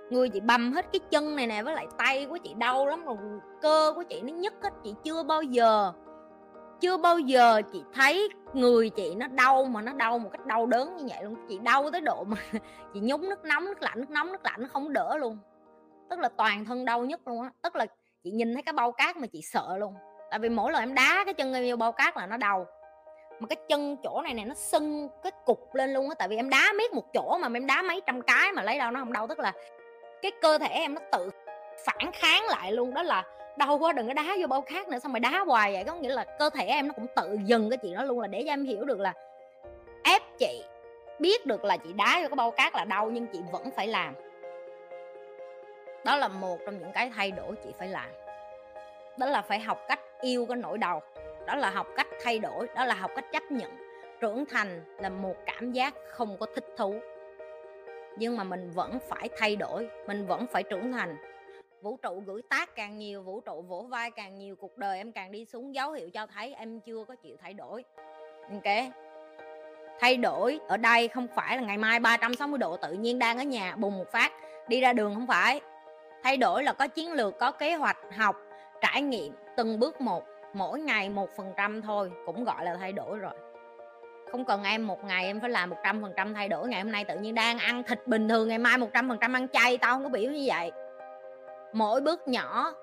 người 0.09 0.29
chị 0.29 0.39
bầm 0.39 0.73
hết 0.73 0.85
cái 0.93 0.99
chân 1.09 1.35
này 1.35 1.47
nè, 1.47 1.63
với 1.63 1.75
lại 1.75 1.87
tay 1.97 2.25
của 2.25 2.37
chị 2.37 2.53
đau 2.53 2.87
lắm 2.87 3.05
rồi, 3.05 3.17
cơ 3.61 3.93
của 3.95 4.03
chị 4.03 4.21
nó 4.21 4.33
nhức 4.33 4.53
hết, 4.63 4.73
chị 4.83 4.93
chưa 5.03 5.23
bao 5.23 5.41
giờ, 5.41 5.91
chưa 6.81 6.97
bao 6.97 7.19
giờ 7.19 7.61
chị 7.73 7.83
thấy 7.93 8.29
người 8.53 8.89
chị 8.89 9.15
nó 9.15 9.27
đau 9.27 9.65
mà 9.65 9.81
nó 9.81 9.93
đau 9.93 10.19
một 10.19 10.29
cách 10.31 10.45
đau 10.45 10.65
đớn 10.65 10.97
như 10.97 11.05
vậy 11.09 11.23
luôn. 11.23 11.35
Chị 11.49 11.59
đau 11.63 11.91
tới 11.91 12.01
độ 12.01 12.23
mà 12.23 12.37
chị 12.93 12.99
nhúng 13.03 13.29
nước 13.29 13.43
nóng, 13.43 13.65
nước 13.65 13.81
lạnh, 13.81 13.93
nước 13.95 14.09
nóng, 14.09 14.31
nước 14.31 14.41
lạnh 14.43 14.61
nó 14.61 14.67
không 14.73 14.93
đỡ 14.93 15.17
luôn. 15.17 15.37
Tức 16.09 16.19
là 16.19 16.29
toàn 16.29 16.65
thân 16.65 16.85
đau 16.85 17.05
nhất 17.05 17.27
luôn 17.27 17.41
á. 17.41 17.49
Tức 17.61 17.75
là 17.75 17.85
chị 18.23 18.31
nhìn 18.31 18.53
thấy 18.53 18.63
cái 18.63 18.73
bao 18.73 18.91
cát 18.91 19.17
mà 19.17 19.27
chị 19.27 19.41
sợ 19.41 19.77
luôn. 19.77 19.93
Tại 20.31 20.39
vì 20.39 20.49
mỗi 20.49 20.71
lần 20.71 20.83
em 20.83 20.95
đá 20.95 21.23
cái 21.25 21.33
chân 21.33 21.53
em 21.53 21.65
vô 21.69 21.75
bao 21.75 21.91
cát 21.91 22.17
là 22.17 22.27
nó 22.27 22.37
đau. 22.37 22.65
Mà 23.39 23.47
cái 23.47 23.57
chân 23.69 23.97
chỗ 24.03 24.21
này 24.23 24.33
này 24.33 24.45
nó 24.45 24.53
sưng 24.53 25.09
cái 25.23 25.31
cục 25.45 25.75
lên 25.75 25.93
luôn 25.93 26.09
á. 26.09 26.15
Tại 26.19 26.27
vì 26.27 26.35
em 26.35 26.49
đá 26.49 26.73
miết 26.77 26.93
một 26.93 27.13
chỗ 27.13 27.37
mà 27.37 27.49
em 27.53 27.67
đá 27.67 27.81
mấy 27.81 28.01
trăm 28.05 28.21
cái 28.21 28.51
mà 28.51 28.63
lấy 28.63 28.77
đâu 28.77 28.91
nó 28.91 28.99
không 28.99 29.13
đau. 29.13 29.27
Tức 29.27 29.39
là 29.39 29.53
cái 30.21 30.31
cơ 30.41 30.57
thể 30.57 30.67
em 30.67 30.93
nó 30.93 31.01
tự 31.11 31.29
phản 31.85 32.11
kháng 32.13 32.45
lại 32.47 32.71
luôn, 32.71 32.93
đó 32.93 33.03
là 33.03 33.23
đau 33.57 33.77
quá, 33.77 33.93
đừng 33.93 34.07
có 34.07 34.13
đá 34.13 34.23
vô 34.39 34.47
bao 34.47 34.61
cát 34.61 34.87
nữa, 34.87 34.99
xong 34.99 35.13
rồi 35.13 35.19
đá 35.19 35.39
hoài 35.39 35.73
vậy. 35.73 35.83
Có 35.83 35.95
nghĩa 35.95 36.09
là 36.09 36.23
cơ 36.39 36.49
thể 36.49 36.65
em 36.65 36.87
nó 36.87 36.93
cũng 36.93 37.07
tự 37.15 37.37
dừng 37.43 37.69
cái 37.69 37.77
chuyện 37.77 37.95
đó 37.95 38.03
luôn 38.03 38.19
là 38.19 38.27
để 38.27 38.43
cho 38.45 38.51
em 38.51 38.63
hiểu 38.63 38.85
được 38.85 38.99
là 38.99 39.13
ép 40.03 40.21
chị 40.39 40.63
biết 41.19 41.45
được 41.45 41.65
là 41.65 41.77
chị 41.77 41.93
đá 41.93 42.19
vô 42.21 42.27
cái 42.27 42.35
bao 42.35 42.51
cát 42.51 42.75
là 42.75 42.85
đau 42.85 43.09
nhưng 43.09 43.27
chị 43.27 43.39
vẫn 43.51 43.71
phải 43.71 43.87
làm. 43.87 44.13
Đó 46.05 46.15
là 46.15 46.27
một 46.27 46.59
trong 46.65 46.79
những 46.79 46.91
cái 46.91 47.11
thay 47.15 47.31
đổi 47.31 47.55
chị 47.63 47.69
phải 47.77 47.87
làm. 47.87 48.09
Đó 49.17 49.27
là 49.27 49.41
phải 49.41 49.59
học 49.59 49.79
cách 49.87 49.99
yêu 50.21 50.45
cái 50.45 50.57
nỗi 50.57 50.77
đau, 50.77 51.01
đó 51.45 51.55
là 51.55 51.69
học 51.69 51.87
cách 51.95 52.07
thay 52.23 52.39
đổi, 52.39 52.67
đó 52.75 52.85
là 52.85 52.95
học 52.95 53.11
cách 53.15 53.25
chấp 53.31 53.43
nhận. 53.49 53.77
Trưởng 54.19 54.45
thành 54.45 54.95
là 54.99 55.09
một 55.09 55.35
cảm 55.45 55.71
giác 55.71 55.93
không 56.07 56.37
có 56.39 56.45
thích 56.55 56.65
thú 56.77 56.95
nhưng 58.17 58.37
mà 58.37 58.43
mình 58.43 58.71
vẫn 58.71 58.99
phải 59.09 59.29
thay 59.37 59.55
đổi, 59.55 59.89
mình 60.07 60.27
vẫn 60.27 60.45
phải 60.51 60.63
trưởng 60.63 60.91
thành. 60.91 61.17
Vũ 61.81 61.97
trụ 61.97 62.23
gửi 62.25 62.41
tác 62.49 62.75
càng 62.75 62.97
nhiều, 62.97 63.21
vũ 63.21 63.41
trụ 63.41 63.61
vỗ 63.61 63.81
vai 63.89 64.11
càng 64.11 64.35
nhiều, 64.35 64.55
cuộc 64.55 64.77
đời 64.77 64.97
em 64.97 65.11
càng 65.11 65.31
đi 65.31 65.45
xuống. 65.45 65.75
Dấu 65.75 65.91
hiệu 65.91 66.09
cho 66.09 66.27
thấy 66.27 66.53
em 66.53 66.79
chưa 66.79 67.05
có 67.07 67.15
chịu 67.15 67.35
thay 67.41 67.53
đổi. 67.53 67.83
Ok? 68.51 68.93
Thay 69.99 70.17
đổi 70.17 70.59
ở 70.67 70.77
đây 70.77 71.07
không 71.07 71.27
phải 71.35 71.57
là 71.57 71.63
ngày 71.63 71.77
mai 71.77 71.99
360 71.99 72.57
độ 72.57 72.77
tự 72.77 72.93
nhiên 72.93 73.19
đang 73.19 73.37
ở 73.37 73.43
nhà 73.43 73.75
bùng 73.75 73.97
một 73.97 74.11
phát, 74.11 74.31
đi 74.67 74.81
ra 74.81 74.93
đường 74.93 75.15
không 75.15 75.27
phải. 75.27 75.61
Thay 76.23 76.37
đổi 76.37 76.63
là 76.63 76.73
có 76.73 76.87
chiến 76.87 77.11
lược, 77.13 77.39
có 77.39 77.51
kế 77.51 77.75
hoạch, 77.75 77.97
học, 78.17 78.35
trải 78.81 79.01
nghiệm 79.01 79.33
từng 79.57 79.79
bước 79.79 80.01
một, 80.01 80.23
mỗi 80.53 80.79
ngày 80.79 81.09
một 81.09 81.29
phần 81.37 81.53
trăm 81.57 81.81
thôi, 81.81 82.11
cũng 82.25 82.43
gọi 82.43 82.65
là 82.65 82.75
thay 82.75 82.91
đổi 82.91 83.17
rồi 83.17 83.33
không 84.35 84.45
cần 84.45 84.63
em 84.63 84.87
một 84.87 85.03
ngày 85.03 85.25
em 85.25 85.39
phải 85.39 85.49
làm 85.49 85.69
một 85.69 85.77
trăm 85.83 86.01
phần 86.01 86.13
trăm 86.17 86.33
thay 86.33 86.49
đổi. 86.49 86.67
Ngày 86.67 86.81
hôm 86.81 86.91
nay 86.91 87.03
tự 87.03 87.17
nhiên 87.17 87.35
đang 87.35 87.57
ăn 87.57 87.83
thịt 87.83 88.07
bình 88.07 88.29
thường, 88.29 88.47
ngày 88.47 88.57
mai 88.57 88.77
một 88.77 88.87
trăm 88.93 89.09
phần 89.09 89.17
trăm 89.21 89.35
ăn 89.35 89.47
chay, 89.47 89.77
tao 89.77 89.93
không 89.93 90.03
có 90.03 90.09
biểu 90.09 90.31
như 90.31 90.43
vậy. 90.47 90.71
Mỗi 91.73 92.01
bước 92.01 92.27
nhỏ 92.27 92.73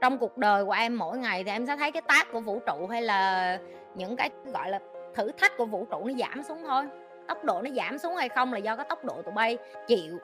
trong 0.00 0.18
cuộc 0.18 0.38
đời 0.38 0.64
của 0.64 0.72
em, 0.72 0.98
mỗi 0.98 1.18
ngày 1.18 1.44
thì 1.44 1.50
em 1.50 1.66
sẽ 1.66 1.76
thấy 1.76 1.92
cái 1.92 2.02
tác 2.02 2.32
của 2.32 2.40
vũ 2.40 2.60
trụ 2.66 2.86
hay 2.86 3.02
là 3.02 3.58
những 3.94 4.16
cái 4.16 4.30
gọi 4.52 4.70
là 4.70 4.78
thử 5.14 5.30
thách 5.32 5.56
của 5.56 5.66
vũ 5.66 5.86
trụ 5.90 6.04
nó 6.04 6.12
giảm 6.18 6.42
xuống 6.42 6.64
thôi. 6.66 6.84
Tốc 7.28 7.44
độ 7.44 7.62
nó 7.62 7.70
giảm 7.70 7.98
xuống 7.98 8.16
hay 8.16 8.28
không 8.28 8.52
là 8.52 8.58
do 8.58 8.76
cái 8.76 8.86
tốc 8.88 9.04
độ 9.04 9.22
tụi 9.22 9.34
bay 9.34 9.58
chịu 9.88 10.18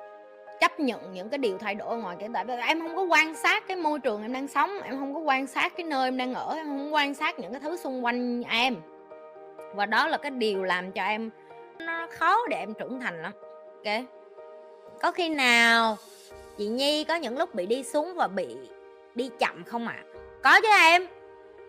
chấp 0.60 0.80
nhận 0.80 1.12
những 1.12 1.28
cái 1.28 1.38
điều 1.38 1.58
thay 1.58 1.74
đổi 1.74 1.98
ngoài 1.98 2.16
kia. 2.20 2.26
Tại 2.34 2.44
vì 2.44 2.54
em 2.54 2.80
không 2.80 2.96
có 2.96 3.02
quan 3.02 3.34
sát 3.34 3.64
cái 3.68 3.76
môi 3.76 4.00
trường 4.00 4.22
em 4.22 4.32
đang 4.32 4.48
sống, 4.48 4.70
em 4.84 4.98
không 4.98 5.14
có 5.14 5.20
quan 5.20 5.46
sát 5.46 5.72
cái 5.76 5.86
nơi 5.86 6.08
em 6.08 6.16
đang 6.16 6.34
ở, 6.34 6.54
em 6.56 6.66
không 6.66 6.94
quan 6.94 7.14
sát 7.14 7.38
những 7.38 7.52
cái 7.52 7.60
thứ 7.60 7.76
xung 7.76 8.04
quanh 8.04 8.42
em 8.42 8.76
và 9.74 9.86
đó 9.86 10.08
là 10.08 10.18
cái 10.18 10.30
điều 10.30 10.64
làm 10.64 10.92
cho 10.92 11.02
em 11.02 11.30
nó 11.78 12.06
khó 12.10 12.36
để 12.50 12.56
em 12.56 12.74
trưởng 12.74 13.00
thành 13.00 13.22
lắm. 13.22 13.32
Ok? 13.84 14.04
Có 15.02 15.12
khi 15.12 15.28
nào 15.28 15.96
chị 16.58 16.66
nhi 16.66 17.04
có 17.04 17.14
những 17.14 17.38
lúc 17.38 17.54
bị 17.54 17.66
đi 17.66 17.84
xuống 17.84 18.14
và 18.14 18.28
bị 18.28 18.56
đi 19.14 19.30
chậm 19.38 19.64
không 19.64 19.88
ạ? 19.88 19.96
À? 19.96 20.18
có 20.42 20.60
chứ 20.62 20.68
em. 20.80 21.06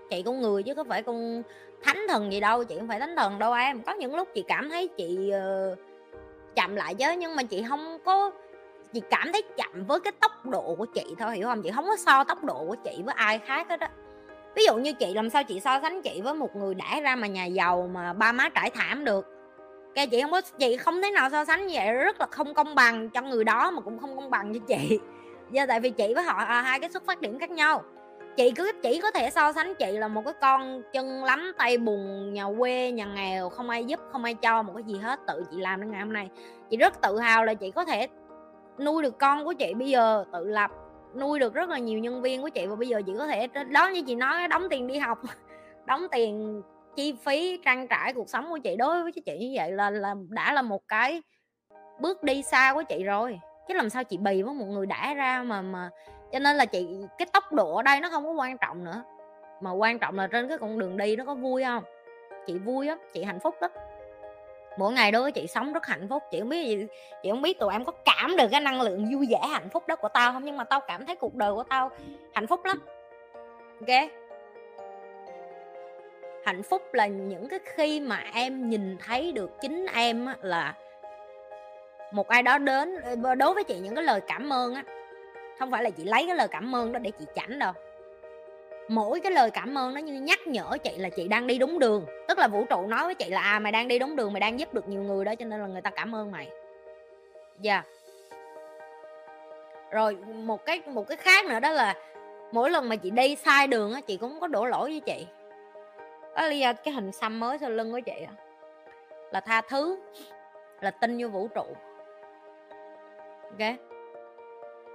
Chị 0.10 0.24
con 0.26 0.42
người 0.42 0.64
chứ 0.64 0.76
có 0.76 0.84
phải 0.84 1.04
con 1.04 1.44
thánh 1.84 2.06
thần 2.10 2.32
gì 2.32 2.40
đâu 2.40 2.64
chị 2.64 2.76
không 2.78 2.88
phải 2.88 3.00
thánh 3.00 3.16
thần 3.16 3.40
đâu 3.40 3.54
em. 3.54 3.82
Có 3.82 3.94
những 3.94 4.16
lúc 4.16 4.28
chị 4.34 4.44
cảm 4.48 4.70
thấy 4.70 4.88
chị 4.88 5.32
uh, 5.72 5.78
chậm 6.56 6.76
lại 6.76 6.96
chứ 6.96 7.06
nhưng 7.18 7.36
mà 7.36 7.44
chị 7.44 7.64
không 7.70 7.98
có 8.06 8.32
chị 8.94 9.02
cảm 9.10 9.32
thấy 9.32 9.42
chậm 9.58 9.86
với 9.88 10.00
cái 10.00 10.12
tốc 10.20 10.46
độ 10.46 10.76
của 10.76 10.86
chị 10.86 11.04
thôi 11.20 11.36
hiểu 11.36 11.48
không? 11.48 11.62
Chị 11.62 11.72
không 11.76 11.86
có 11.86 11.98
so 11.98 12.24
tốc 12.24 12.44
độ 12.44 12.66
của 12.68 12.76
chị 12.76 13.02
với 13.06 13.16
ai 13.18 13.40
khác 13.40 13.70
hết 13.70 13.80
đó 13.80 13.88
ví 14.56 14.66
dụ 14.66 14.78
như 14.78 14.94
chị 14.94 15.14
làm 15.14 15.30
sao 15.30 15.44
chị 15.44 15.60
so 15.60 15.80
sánh 15.82 16.02
chị 16.02 16.22
với 16.24 16.34
một 16.34 16.56
người 16.56 16.74
đã 16.74 17.00
ra 17.00 17.16
mà 17.16 17.28
nhà 17.28 17.46
giàu 17.46 17.90
mà 17.94 18.14
ba 18.14 18.32
má 18.32 18.50
trải 18.50 18.70
thảm 18.70 19.06
được? 19.06 19.28
Cái 19.96 20.08
chị 20.08 20.22
không 20.22 20.32
có 20.32 20.42
chị 20.42 20.78
không 20.78 21.02
thể 21.02 21.12
nào 21.12 21.30
so 21.30 21.46
sánh 21.46 21.68
như 21.68 21.74
vậy 21.78 21.94
rất 21.94 22.20
là 22.20 22.28
không 22.32 22.54
công 22.54 22.76
bằng 22.76 23.10
cho 23.10 23.22
người 23.22 23.44
đó 23.44 23.72
mà 23.72 23.82
cũng 23.82 24.00
không 24.00 24.16
công 24.16 24.30
bằng 24.30 24.54
cho 24.54 24.60
chị. 24.68 25.00
Do 25.52 25.66
tại 25.66 25.80
vì 25.80 25.90
chị 25.90 26.14
với 26.14 26.24
họ 26.24 26.44
à, 26.44 26.62
hai 26.62 26.80
cái 26.80 26.90
xuất 26.90 27.06
phát 27.06 27.22
điểm 27.22 27.40
khác 27.40 27.52
nhau. 27.52 27.84
Chị 28.38 28.52
cứ 28.52 28.72
chỉ 28.84 29.02
có 29.02 29.12
thể 29.12 29.30
so 29.30 29.54
sánh 29.54 29.76
chị 29.76 29.92
là 29.92 30.08
một 30.08 30.22
cái 30.26 30.34
con 30.42 30.82
chân 30.94 31.24
lắm 31.24 31.52
tay 31.58 31.78
bùn 31.78 32.34
nhà 32.34 32.46
quê 32.58 32.92
nhà 32.92 33.06
nghèo 33.06 33.50
không 33.50 33.70
ai 33.70 33.86
giúp 33.86 34.00
không 34.12 34.24
ai 34.24 34.34
cho 34.34 34.62
một 34.62 34.74
cái 34.76 34.84
gì 34.84 35.00
hết 35.00 35.20
tự 35.28 35.46
chị 35.52 35.58
làm 35.58 35.82
đến 35.82 35.92
ngày 35.92 36.00
hôm 36.00 36.14
nay. 36.14 36.30
Chị 36.70 36.78
rất 36.78 37.02
tự 37.02 37.20
hào 37.20 37.46
là 37.46 37.54
chị 37.54 37.72
có 37.72 37.86
thể 37.86 38.08
nuôi 38.80 39.04
được 39.04 39.20
con 39.20 39.46
của 39.46 39.54
chị 39.54 39.74
bây 39.74 39.90
giờ 39.90 40.26
tự 40.34 40.46
lập 40.46 40.72
nuôi 41.16 41.40
được 41.40 41.54
rất 41.54 41.70
là 41.70 41.78
nhiều 41.78 42.00
nhân 42.00 42.22
viên 42.22 42.42
của 42.42 42.50
chị 42.50 42.68
và 42.68 42.76
bây 42.76 42.88
giờ 42.88 43.02
chị 43.06 43.14
có 43.18 43.28
thể 43.28 43.48
đó 43.48 43.88
như 43.88 44.02
chị 44.02 44.16
nói, 44.16 44.48
đóng 44.48 44.64
tiền 44.70 44.88
đi 44.88 44.98
học, 44.98 45.20
đóng 45.86 46.08
tiền 46.12 46.62
chi 46.96 47.16
phí 47.26 47.60
trang 47.66 47.88
trải 47.88 48.14
cuộc 48.14 48.30
sống 48.30 48.50
của 48.50 48.58
chị. 48.58 48.76
Đối 48.76 49.04
với 49.04 49.12
chị 49.12 49.38
như 49.38 49.54
vậy 49.56 49.72
là 49.72 49.90
là 49.90 50.16
đã 50.30 50.54
là 50.54 50.62
một 50.62 50.88
cái 50.88 51.22
bước 52.00 52.24
đi 52.24 52.42
xa 52.42 52.74
của 52.74 52.84
chị 52.84 53.04
rồi. 53.04 53.40
Chứ 53.68 53.74
làm 53.74 53.90
sao 53.90 54.04
chị 54.04 54.18
bì 54.18 54.42
với 54.42 54.54
một 54.54 54.66
người 54.66 54.86
đã 54.86 55.14
ra 55.14 55.44
mà 55.44 55.62
mà 55.62 55.90
cho 56.32 56.40
nên 56.40 56.56
là 56.56 56.66
chị, 56.66 56.88
cái 57.18 57.28
tốc 57.34 57.54
độ 57.54 57.76
ở 57.76 57.84
đây 57.84 58.00
nó 58.00 58.10
không 58.10 58.26
có 58.26 58.32
quan 58.32 58.58
trọng 58.58 58.84
nữa. 58.84 59.04
Mà 59.62 59.72
quan 59.72 60.00
trọng 60.00 60.16
là 60.16 60.28
trên 60.28 60.48
cái 60.48 60.58
con 60.58 60.80
đường 60.80 60.98
đi 60.98 61.16
nó 61.16 61.26
có 61.26 61.36
vui 61.36 61.64
không? 61.64 61.84
Chị 62.48 62.58
vui 62.58 62.86
lắm, 62.86 62.98
chị 63.14 63.24
hạnh 63.24 63.40
phúc 63.40 63.56
lắm 63.62 63.72
mỗi 64.80 64.94
ngày 64.94 65.12
đối 65.12 65.22
với 65.22 65.32
chị 65.32 65.48
sống 65.48 65.74
rất 65.74 65.86
hạnh 65.86 66.08
phúc, 66.10 66.24
chị 66.32 66.40
không 66.40 66.50
biết 66.50 66.68
gì, 66.68 66.88
chị 67.24 67.30
không 67.30 67.42
biết 67.42 67.60
tụi 67.60 67.74
em 67.74 67.86
có 67.86 67.92
cảm 68.06 68.38
được 68.38 68.48
cái 68.52 68.62
năng 68.62 68.82
lượng 68.82 69.10
vui 69.14 69.28
vẻ, 69.30 69.48
hạnh 69.50 69.70
phúc 69.70 69.88
đó 69.88 69.96
của 69.96 70.10
tao 70.10 70.32
không, 70.32 70.46
nhưng 70.46 70.58
mà 70.58 70.64
tao 70.64 70.80
cảm 70.80 71.06
thấy 71.06 71.16
cuộc 71.16 71.36
đời 71.36 71.54
của 71.54 71.64
tao 71.64 71.92
hạnh 72.34 72.48
phúc 72.48 72.66
lắm. 72.66 72.82
Ok? 73.80 74.10
Hạnh 76.46 76.64
phúc 76.64 76.94
là 76.94 77.08
những 77.08 77.48
cái 77.50 77.60
khi 77.66 78.00
mà 78.00 78.24
em 78.34 78.70
nhìn 78.70 78.98
thấy 78.98 79.32
được 79.32 79.52
chính 79.62 79.86
em 79.94 80.28
là 80.42 80.74
một 82.12 82.28
ai 82.28 82.44
đó 82.44 82.58
đến, 82.58 82.96
đối 83.38 83.54
với 83.54 83.64
chị 83.64 83.80
những 83.80 83.96
cái 83.96 84.04
lời 84.04 84.22
cảm 84.28 84.54
ơn 84.54 84.76
á. 84.76 84.84
Không 85.60 85.72
phải 85.72 85.84
là 85.84 85.90
chị 85.90 86.04
lấy 86.04 86.26
cái 86.28 86.36
lời 86.36 86.48
cảm 86.48 86.76
ơn 86.76 86.92
đó 86.92 87.00
để 87.00 87.12
chị 87.12 87.26
chảnh 87.36 87.60
đâu 87.60 87.74
mỗi 88.90 89.20
cái 89.20 89.32
lời 89.32 89.52
cảm 89.52 89.78
ơn 89.78 89.94
nó 89.94 90.00
như 90.00 90.14
nhắc 90.14 90.48
nhở 90.48 90.78
chị 90.84 90.98
là 90.98 91.10
chị 91.10 91.28
đang 91.28 91.48
đi 91.48 91.58
đúng 91.58 91.80
đường. 91.80 92.06
Tức 92.28 92.38
là 92.38 92.48
vũ 92.48 92.66
trụ 92.66 92.88
nói 92.88 93.06
với 93.06 93.16
chị 93.16 93.30
là 93.30 93.42
à 93.42 93.60
mày 93.60 93.72
đang 93.72 93.88
đi 93.88 94.00
đúng 94.00 94.16
đường, 94.16 94.34
mày 94.34 94.40
đang 94.40 94.60
giúp 94.60 94.74
được 94.74 94.88
nhiều 94.88 95.04
người 95.04 95.26
đó, 95.26 95.36
cho 95.36 95.46
nên 95.46 95.62
là 95.62 95.68
người 95.68 95.82
ta 95.82 95.90
cảm 95.90 96.16
ơn 96.16 96.32
mày. 96.32 96.50
Dạ. 97.62 97.74
Yeah. 97.74 97.86
rồi 99.92 100.18
một 100.36 100.66
cái 100.66 100.82
một 100.88 101.08
cái 101.08 101.18
khác 101.18 101.46
nữa 101.46 101.60
đó 101.60 101.72
là 101.72 101.96
mỗi 102.52 102.70
lần 102.70 102.90
mà 102.90 102.96
chị 102.96 103.10
đi 103.10 103.36
sai 103.36 103.68
đường 103.68 103.94
á, 103.94 104.02
chị 104.02 104.18
cũng 104.18 104.40
có 104.40 104.48
đổ 104.48 104.66
lỗi 104.66 104.90
với 104.90 105.00
chị. 105.00 105.28
Đó 106.36 106.48
là 106.48 106.74
cái 106.74 106.94
hình 106.94 107.12
xăm 107.12 107.40
mới 107.40 107.58
sau 107.58 107.70
lưng 107.70 107.92
của 107.92 108.00
chị 108.00 108.26
á. 108.28 108.34
Là 109.32 109.40
tha 109.40 109.62
thứ, 109.62 110.00
là 110.82 110.92
tin 110.92 111.18
vô 111.22 111.28
vũ 111.28 111.48
trụ. 111.48 111.66
Ok? 113.44 113.74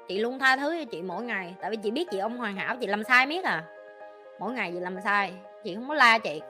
Chị 0.08 0.18
luôn 0.18 0.38
tha 0.38 0.56
thứ 0.56 0.76
cho 0.78 0.90
chị 0.90 1.02
mỗi 1.02 1.22
ngày, 1.22 1.54
tại 1.60 1.70
vì 1.70 1.76
chị 1.76 1.90
biết 1.90 2.10
chị 2.10 2.18
ông 2.18 2.36
hoàn 2.36 2.56
hảo, 2.56 2.76
chị 2.80 2.86
làm 2.86 3.04
sai 3.04 3.26
miết 3.26 3.44
à 3.44 3.64
mỗi 4.41 4.53
ngày 4.53 4.71
chị 4.73 4.81
làm 4.81 4.97
sai, 5.05 5.33
chị 5.64 5.75
không 5.75 5.88
có 5.88 5.95
la 5.95 6.19
chị 6.19 6.41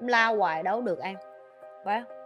la 0.00 0.26
hoài 0.26 0.62
đâu, 0.62 0.82
được 0.82 0.98
em. 0.98 1.16
Phải 1.84 2.00
không? 2.00 2.16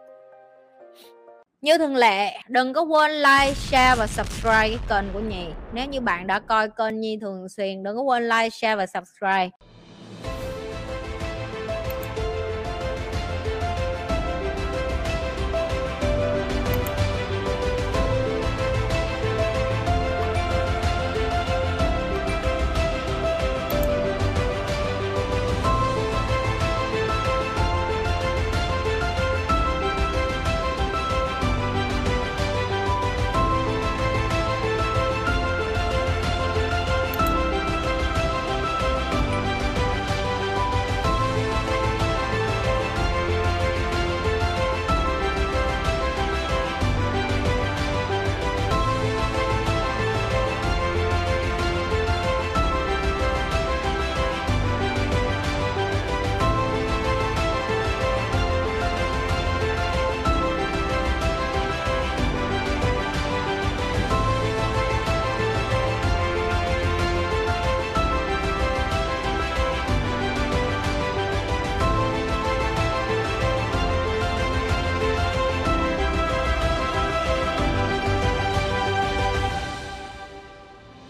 như 1.61 1.79
thường 1.79 1.97
lệ, 1.97 2.39
đừng 2.49 2.73
có 2.73 2.83
quên 2.83 3.11
like, 3.11 3.55
share 3.55 3.95
và 3.99 4.07
subscribe 4.07 4.69
cái 4.69 4.79
kênh 4.89 5.13
của 5.13 5.21
nhì 5.21 5.47
nếu 5.73 5.87
như 5.87 6.01
bạn 6.01 6.27
đã 6.27 6.39
coi 6.39 6.69
kênh 6.69 7.01
nhi 7.01 7.19
thường 7.21 7.49
xuyên, 7.49 7.83
đừng 7.83 7.97
có 7.97 8.03
quên 8.03 8.29
like, 8.29 8.51
share 8.51 8.77
và 8.77 8.87
subscribe. 8.87 9.51